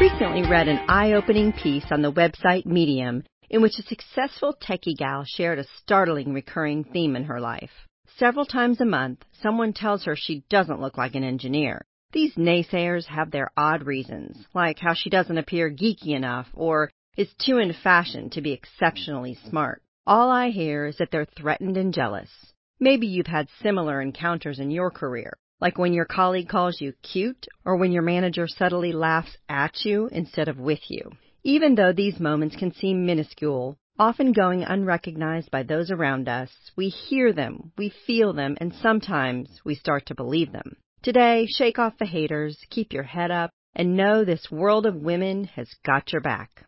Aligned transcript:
recently 0.00 0.48
read 0.48 0.68
an 0.68 0.78
eye 0.88 1.14
opening 1.14 1.52
piece 1.52 1.86
on 1.90 2.02
the 2.02 2.12
website 2.12 2.64
Medium 2.64 3.24
in 3.50 3.60
which 3.60 3.80
a 3.80 3.82
successful 3.82 4.54
techie 4.62 4.96
gal 4.96 5.24
shared 5.26 5.58
a 5.58 5.66
startling 5.82 6.32
recurring 6.32 6.84
theme 6.84 7.16
in 7.16 7.24
her 7.24 7.40
life. 7.40 7.72
Several 8.16 8.46
times 8.46 8.80
a 8.80 8.84
month, 8.84 9.24
someone 9.42 9.72
tells 9.72 10.04
her 10.04 10.14
she 10.14 10.44
doesn't 10.48 10.80
look 10.80 10.96
like 10.96 11.16
an 11.16 11.24
engineer. 11.24 11.84
These 12.12 12.36
naysayers 12.36 13.06
have 13.06 13.32
their 13.32 13.50
odd 13.56 13.86
reasons, 13.86 14.36
like 14.54 14.78
how 14.78 14.94
she 14.94 15.10
doesn't 15.10 15.36
appear 15.36 15.68
geeky 15.68 16.14
enough 16.14 16.46
or 16.54 16.92
is 17.16 17.34
too 17.44 17.58
in 17.58 17.72
fashion 17.72 18.30
to 18.30 18.40
be 18.40 18.52
exceptionally 18.52 19.36
smart. 19.48 19.82
All 20.06 20.30
I 20.30 20.50
hear 20.50 20.86
is 20.86 20.98
that 20.98 21.10
they're 21.10 21.24
threatened 21.24 21.76
and 21.76 21.92
jealous. 21.92 22.30
Maybe 22.78 23.08
you've 23.08 23.26
had 23.26 23.48
similar 23.64 24.00
encounters 24.00 24.60
in 24.60 24.70
your 24.70 24.92
career, 24.92 25.36
like 25.60 25.78
when 25.78 25.92
your 25.92 26.04
colleague 26.04 26.48
calls 26.48 26.80
you 26.80 26.92
cute 27.02 27.46
or 27.64 27.76
when 27.76 27.92
your 27.92 28.02
manager 28.02 28.46
subtly 28.46 28.92
laughs 28.92 29.36
at 29.48 29.84
you 29.84 30.08
instead 30.12 30.48
of 30.48 30.58
with 30.58 30.80
you. 30.88 31.10
Even 31.44 31.74
though 31.74 31.92
these 31.92 32.20
moments 32.20 32.56
can 32.56 32.72
seem 32.74 33.06
minuscule, 33.06 33.76
often 33.98 34.32
going 34.32 34.62
unrecognized 34.62 35.50
by 35.50 35.62
those 35.62 35.90
around 35.90 36.28
us, 36.28 36.50
we 36.76 36.88
hear 36.88 37.32
them, 37.32 37.72
we 37.76 37.92
feel 38.06 38.32
them, 38.32 38.56
and 38.60 38.72
sometimes 38.74 39.48
we 39.64 39.74
start 39.74 40.06
to 40.06 40.14
believe 40.14 40.52
them. 40.52 40.76
Today, 41.02 41.46
shake 41.46 41.78
off 41.78 41.98
the 41.98 42.06
haters, 42.06 42.58
keep 42.70 42.92
your 42.92 43.02
head 43.04 43.30
up, 43.30 43.50
and 43.74 43.96
know 43.96 44.24
this 44.24 44.50
world 44.50 44.86
of 44.86 44.96
women 44.96 45.44
has 45.44 45.68
got 45.84 46.12
your 46.12 46.20
back. 46.20 46.64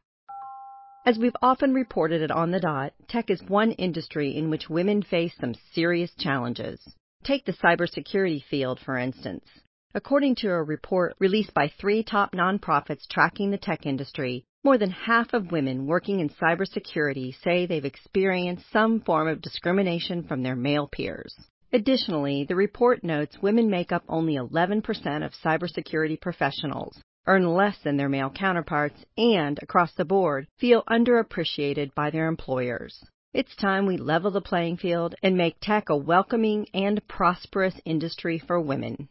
As 1.06 1.18
we've 1.18 1.36
often 1.40 1.72
reported 1.72 2.22
it 2.22 2.30
On 2.30 2.50
the 2.50 2.60
Dot, 2.60 2.92
tech 3.08 3.30
is 3.30 3.42
one 3.42 3.72
industry 3.72 4.36
in 4.36 4.50
which 4.50 4.68
women 4.68 5.02
face 5.02 5.34
some 5.40 5.54
serious 5.72 6.12
challenges. 6.18 6.94
Take 7.22 7.44
the 7.44 7.52
cybersecurity 7.52 8.42
field, 8.44 8.80
for 8.80 8.96
instance. 8.96 9.44
According 9.94 10.36
to 10.36 10.48
a 10.48 10.62
report 10.62 11.16
released 11.18 11.52
by 11.52 11.68
three 11.68 12.02
top 12.02 12.32
nonprofits 12.32 13.06
tracking 13.08 13.50
the 13.50 13.58
tech 13.58 13.84
industry, 13.84 14.44
more 14.64 14.78
than 14.78 14.90
half 14.90 15.34
of 15.34 15.52
women 15.52 15.86
working 15.86 16.20
in 16.20 16.30
cybersecurity 16.30 17.34
say 17.42 17.66
they've 17.66 17.84
experienced 17.84 18.70
some 18.70 19.00
form 19.00 19.28
of 19.28 19.42
discrimination 19.42 20.22
from 20.22 20.42
their 20.42 20.56
male 20.56 20.88
peers. 20.88 21.34
Additionally, 21.72 22.44
the 22.44 22.56
report 22.56 23.04
notes 23.04 23.42
women 23.42 23.68
make 23.68 23.92
up 23.92 24.04
only 24.08 24.36
11% 24.36 25.24
of 25.24 25.32
cybersecurity 25.44 26.20
professionals, 26.20 27.02
earn 27.26 27.54
less 27.54 27.78
than 27.84 27.96
their 27.96 28.08
male 28.08 28.30
counterparts, 28.30 29.04
and, 29.18 29.58
across 29.62 29.94
the 29.94 30.04
board, 30.04 30.46
feel 30.58 30.84
underappreciated 30.84 31.94
by 31.94 32.10
their 32.10 32.28
employers. 32.28 33.04
It's 33.32 33.54
time 33.54 33.86
we 33.86 33.96
level 33.96 34.32
the 34.32 34.40
playing 34.40 34.78
field 34.78 35.14
and 35.22 35.36
make 35.36 35.60
tech 35.60 35.88
a 35.88 35.96
welcoming 35.96 36.66
and 36.74 37.00
prosperous 37.06 37.80
industry 37.84 38.40
for 38.44 38.60
women. 38.60 39.08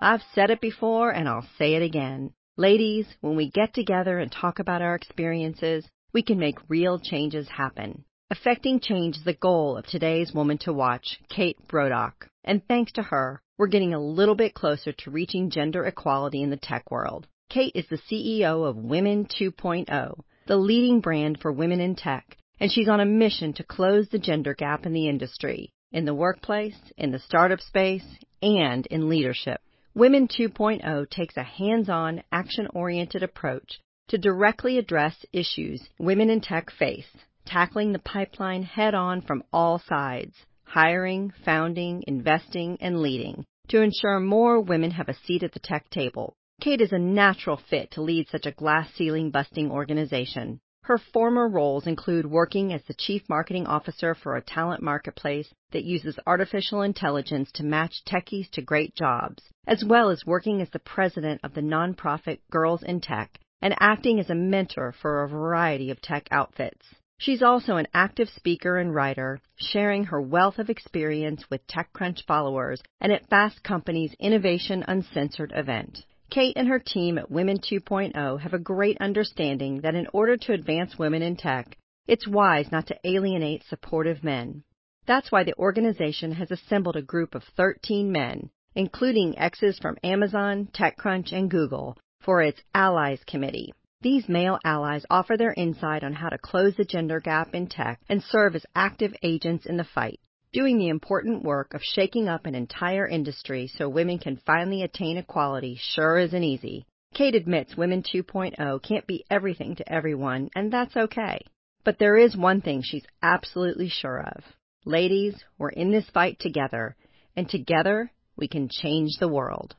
I've 0.00 0.24
said 0.34 0.50
it 0.50 0.60
before 0.60 1.10
and 1.10 1.28
I'll 1.28 1.46
say 1.56 1.74
it 1.74 1.82
again. 1.82 2.32
Ladies, 2.56 3.06
when 3.20 3.36
we 3.36 3.50
get 3.50 3.72
together 3.72 4.18
and 4.18 4.32
talk 4.32 4.58
about 4.58 4.82
our 4.82 4.96
experiences, 4.96 5.88
we 6.12 6.24
can 6.24 6.40
make 6.40 6.58
real 6.68 6.98
changes 6.98 7.48
happen. 7.48 8.04
Affecting 8.32 8.80
change 8.80 9.18
is 9.18 9.22
the 9.22 9.34
goal 9.34 9.76
of 9.76 9.86
today's 9.86 10.32
Woman 10.34 10.58
to 10.62 10.72
Watch, 10.72 11.20
Kate 11.28 11.68
Brodock. 11.68 12.26
And 12.42 12.66
thanks 12.66 12.90
to 12.94 13.02
her, 13.02 13.40
we're 13.56 13.68
getting 13.68 13.94
a 13.94 14.04
little 14.04 14.34
bit 14.34 14.54
closer 14.54 14.90
to 14.90 15.10
reaching 15.12 15.50
gender 15.50 15.84
equality 15.84 16.42
in 16.42 16.50
the 16.50 16.56
tech 16.56 16.90
world. 16.90 17.28
Kate 17.48 17.76
is 17.76 17.86
the 17.88 18.02
CEO 18.10 18.68
of 18.68 18.74
Women 18.74 19.26
2.0, 19.26 20.20
the 20.48 20.56
leading 20.56 20.98
brand 21.00 21.38
for 21.40 21.52
women 21.52 21.80
in 21.80 21.94
tech, 21.94 22.36
and 22.64 22.72
she's 22.72 22.88
on 22.88 22.98
a 22.98 23.04
mission 23.04 23.52
to 23.52 23.62
close 23.62 24.08
the 24.08 24.18
gender 24.18 24.54
gap 24.54 24.86
in 24.86 24.94
the 24.94 25.06
industry, 25.06 25.70
in 25.92 26.06
the 26.06 26.14
workplace, 26.14 26.78
in 26.96 27.10
the 27.10 27.18
startup 27.18 27.60
space, 27.60 28.06
and 28.40 28.86
in 28.86 29.10
leadership. 29.10 29.60
Women 29.94 30.28
2.0 30.28 31.10
takes 31.10 31.36
a 31.36 31.42
hands-on, 31.42 32.22
action-oriented 32.32 33.22
approach 33.22 33.80
to 34.08 34.16
directly 34.16 34.78
address 34.78 35.26
issues 35.30 35.86
women 35.98 36.30
in 36.30 36.40
tech 36.40 36.70
face 36.70 37.04
tackling 37.44 37.92
the 37.92 37.98
pipeline 37.98 38.62
head 38.62 38.94
on 38.94 39.20
from 39.20 39.44
all 39.52 39.78
sides, 39.86 40.34
hiring, 40.64 41.34
founding, 41.44 42.02
investing, 42.06 42.78
and 42.80 43.02
leading 43.02 43.44
to 43.68 43.82
ensure 43.82 44.20
more 44.20 44.58
women 44.58 44.92
have 44.92 45.10
a 45.10 45.18
seat 45.26 45.42
at 45.42 45.52
the 45.52 45.60
tech 45.60 45.90
table. 45.90 46.32
Kate 46.62 46.80
is 46.80 46.92
a 46.92 46.98
natural 46.98 47.60
fit 47.68 47.90
to 47.90 48.00
lead 48.00 48.26
such 48.30 48.46
a 48.46 48.52
glass 48.52 48.88
ceiling 48.94 49.30
busting 49.30 49.70
organization. 49.70 50.60
Her 50.86 50.98
former 50.98 51.48
roles 51.48 51.86
include 51.86 52.26
working 52.26 52.70
as 52.70 52.84
the 52.84 52.92
chief 52.92 53.26
marketing 53.26 53.66
officer 53.66 54.14
for 54.14 54.36
a 54.36 54.42
talent 54.42 54.82
marketplace 54.82 55.54
that 55.70 55.82
uses 55.82 56.18
artificial 56.26 56.82
intelligence 56.82 57.50
to 57.52 57.64
match 57.64 58.04
techies 58.04 58.50
to 58.50 58.60
great 58.60 58.94
jobs, 58.94 59.42
as 59.66 59.82
well 59.82 60.10
as 60.10 60.26
working 60.26 60.60
as 60.60 60.68
the 60.68 60.78
president 60.78 61.40
of 61.42 61.54
the 61.54 61.62
nonprofit 61.62 62.40
Girls 62.50 62.82
in 62.82 63.00
Tech 63.00 63.40
and 63.62 63.74
acting 63.80 64.20
as 64.20 64.28
a 64.28 64.34
mentor 64.34 64.92
for 64.92 65.22
a 65.22 65.28
variety 65.28 65.90
of 65.90 66.02
tech 66.02 66.28
outfits. 66.30 66.94
She's 67.16 67.42
also 67.42 67.76
an 67.76 67.88
active 67.94 68.28
speaker 68.28 68.76
and 68.76 68.94
writer, 68.94 69.40
sharing 69.56 70.04
her 70.04 70.20
wealth 70.20 70.58
of 70.58 70.68
experience 70.68 71.48
with 71.48 71.66
TechCrunch 71.66 72.26
followers 72.26 72.82
and 73.00 73.10
at 73.10 73.26
Fast 73.30 73.62
Company's 73.62 74.12
Innovation 74.20 74.84
Uncensored 74.86 75.52
event. 75.56 76.04
Kate 76.34 76.56
and 76.56 76.66
her 76.66 76.80
team 76.80 77.16
at 77.16 77.30
Women 77.30 77.58
2.0 77.60 78.40
have 78.40 78.54
a 78.54 78.58
great 78.58 78.96
understanding 79.00 79.82
that 79.82 79.94
in 79.94 80.08
order 80.12 80.36
to 80.36 80.52
advance 80.52 80.98
women 80.98 81.22
in 81.22 81.36
tech, 81.36 81.78
it's 82.08 82.26
wise 82.26 82.72
not 82.72 82.88
to 82.88 82.98
alienate 83.04 83.62
supportive 83.62 84.24
men. 84.24 84.64
That's 85.06 85.30
why 85.30 85.44
the 85.44 85.56
organization 85.56 86.32
has 86.32 86.50
assembled 86.50 86.96
a 86.96 87.02
group 87.02 87.36
of 87.36 87.44
13 87.56 88.10
men, 88.10 88.50
including 88.74 89.38
exes 89.38 89.78
from 89.78 89.96
Amazon, 90.02 90.70
TechCrunch, 90.72 91.30
and 91.30 91.48
Google, 91.48 91.96
for 92.20 92.42
its 92.42 92.60
Allies 92.74 93.22
Committee. 93.28 93.72
These 94.00 94.28
male 94.28 94.58
allies 94.64 95.06
offer 95.08 95.36
their 95.36 95.54
insight 95.56 96.02
on 96.02 96.14
how 96.14 96.30
to 96.30 96.38
close 96.38 96.74
the 96.74 96.84
gender 96.84 97.20
gap 97.20 97.54
in 97.54 97.68
tech 97.68 98.00
and 98.08 98.20
serve 98.20 98.56
as 98.56 98.66
active 98.74 99.14
agents 99.22 99.66
in 99.66 99.76
the 99.76 99.84
fight, 99.84 100.18
doing 100.54 100.78
the 100.78 100.88
important 100.88 101.42
work 101.42 101.74
of 101.74 101.82
shaking 101.82 102.28
up 102.28 102.46
an 102.46 102.54
entire 102.54 103.08
industry 103.08 103.68
so 103.76 103.88
women 103.88 104.18
can 104.18 104.40
finally 104.46 104.82
attain 104.82 105.18
equality 105.18 105.76
sure 105.78 106.16
isn't 106.16 106.44
easy. 106.44 106.86
Kate 107.12 107.34
admits 107.34 107.76
Women 107.76 108.02
2.0 108.02 108.82
can't 108.82 109.06
be 109.06 109.24
everything 109.28 109.74
to 109.74 109.92
everyone, 109.92 110.48
and 110.54 110.72
that's 110.72 110.96
okay. 110.96 111.40
But 111.84 111.98
there 111.98 112.16
is 112.16 112.36
one 112.36 112.60
thing 112.60 112.82
she's 112.82 113.04
absolutely 113.20 113.88
sure 113.88 114.20
of. 114.20 114.44
Ladies, 114.84 115.34
we're 115.58 115.70
in 115.70 115.90
this 115.90 116.08
fight 116.14 116.38
together, 116.38 116.96
and 117.36 117.48
together 117.48 118.12
we 118.36 118.46
can 118.46 118.68
change 118.70 119.10
the 119.18 119.28
world. 119.28 119.74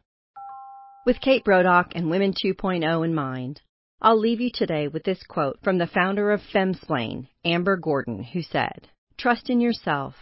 With 1.06 1.22
Kate 1.22 1.46
Brodock 1.46 1.94
and 1.96 2.10
Women 2.10 2.34
2.0 2.34 3.06
in 3.06 3.16
mind, 3.16 3.62
I'll 4.02 4.20
leave 4.20 4.42
you 4.42 4.52
today 4.54 4.90
with 4.90 5.06
this 5.06 5.24
quote 5.24 5.58
from 5.64 5.78
the 5.78 5.88
founder 5.88 6.32
of 6.32 6.42
Femsplain, 6.54 7.30
Amber 7.46 7.78
Gordon, 7.78 8.24
who 8.24 8.42
said, 8.42 8.90
Trust 9.18 9.50
in 9.50 9.62
yourself, 9.62 10.16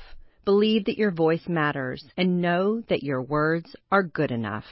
believe 0.45 0.85
that 0.85 0.97
your 0.97 1.11
voice 1.11 1.47
matters, 1.47 2.03
and 2.17 2.41
know 2.41 2.83
that 2.89 3.03
your 3.03 3.21
words 3.21 3.75
are 3.91 4.03
good 4.03 4.31
enough. 4.31 4.65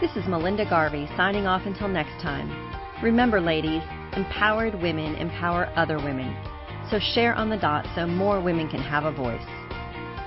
This 0.00 0.16
is 0.16 0.28
Melinda 0.28 0.68
Garvey 0.68 1.06
signing 1.16 1.46
off 1.46 1.62
until 1.64 1.88
next 1.88 2.20
time. 2.22 2.50
Remember, 3.02 3.40
ladies, 3.40 3.82
empowered 4.16 4.74
women 4.82 5.14
empower 5.16 5.66
other 5.76 5.96
women. 5.96 6.36
So 6.90 6.98
share 7.14 7.34
on 7.34 7.48
the 7.48 7.56
dot 7.56 7.86
so 7.94 8.06
more 8.06 8.40
women 8.40 8.68
can 8.68 8.80
have 8.80 9.04
a 9.04 9.12
voice. 9.12 9.46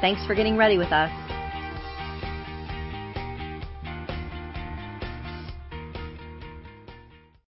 Thanks 0.02 0.26
for 0.26 0.36
getting 0.36 0.58
ready 0.58 0.78
with 0.78 0.92
us. 0.92 1.25